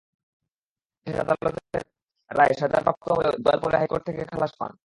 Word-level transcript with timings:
বিশেষ 1.07 1.17
আদালতের 1.23 1.83
রায়ে 2.29 2.55
সাজাপ্রাপ্ত 2.59 3.07
হলেও 3.17 3.35
ইকবাল 3.37 3.57
পরে 3.63 3.75
হাইকোর্ট 3.79 4.03
থেকে 4.07 4.21
খালাস 4.31 4.51
পান। 4.59 4.71